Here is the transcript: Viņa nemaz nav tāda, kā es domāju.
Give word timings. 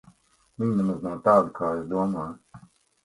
Viņa 0.61 0.77
nemaz 0.79 1.05
nav 1.07 1.21
tāda, 1.29 1.53
kā 1.59 1.71
es 1.83 1.85
domāju. 1.95 2.67